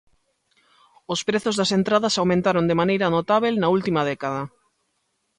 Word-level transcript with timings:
Os 1.13 1.19
prezos 1.27 1.55
das 1.59 1.73
entradas 1.79 2.17
aumentaron 2.21 2.65
de 2.69 2.79
maneira 2.81 3.11
notábel 3.15 3.53
na 3.57 3.67
última 3.77 4.01
década. 4.11 4.41